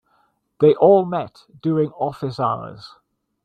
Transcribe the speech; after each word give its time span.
They 0.59 0.73
all 0.73 1.05
met 1.05 1.43
during 1.61 1.91
office 1.91 2.39
hours. 2.39 2.95